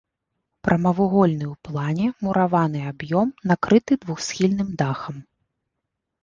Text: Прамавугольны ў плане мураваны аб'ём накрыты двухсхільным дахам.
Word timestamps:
Прамавугольны 0.67 1.45
ў 1.47 1.67
плане 1.67 2.07
мураваны 2.27 2.81
аб'ём 2.93 3.27
накрыты 3.53 3.93
двухсхільным 4.07 4.69
дахам. 4.81 5.21